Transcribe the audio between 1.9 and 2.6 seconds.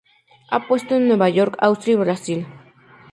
y Brasil.